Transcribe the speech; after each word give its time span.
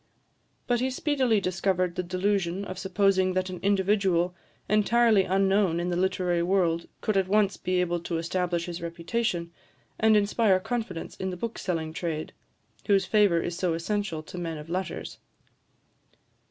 But 0.65 0.79
he 0.79 0.89
speedily 0.89 1.39
discovered 1.39 1.93
the 1.93 2.01
delusion 2.01 2.65
of 2.65 2.79
supposing 2.79 3.33
that 3.33 3.51
an 3.51 3.59
individual, 3.61 4.33
entirely 4.67 5.25
unknown 5.25 5.79
in 5.79 5.89
the 5.89 5.95
literary 5.95 6.41
world, 6.41 6.87
could 7.01 7.15
at 7.17 7.27
once 7.27 7.55
be 7.55 7.79
able 7.81 7.99
to 7.99 8.17
establish 8.17 8.65
his 8.65 8.81
reputation, 8.81 9.51
and 9.99 10.17
inspire 10.17 10.59
confidence 10.59 11.15
in 11.17 11.29
the 11.29 11.37
bookselling 11.37 11.93
trade, 11.93 12.33
whose 12.87 13.05
favour 13.05 13.39
is 13.41 13.55
so 13.55 13.75
essential 13.75 14.23
to 14.23 14.39
men 14.39 14.57
of 14.57 14.71
letters. 14.71 15.19